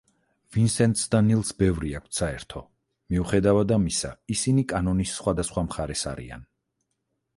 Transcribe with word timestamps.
ვინსენტს 0.53 1.03
და 1.15 1.19
ნილს 1.25 1.51
ბევრი 1.59 1.91
აქვთ 1.99 2.15
საერთო, 2.21 2.61
მიუხედავად 3.15 3.75
ამისა 3.77 4.11
ისინი 4.37 4.67
კანონის 4.73 5.13
სხვადასხვა 5.21 5.65
მხარეს 5.69 6.07
არიან. 6.15 6.49